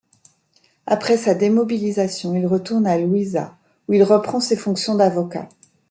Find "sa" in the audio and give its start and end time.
1.15-1.35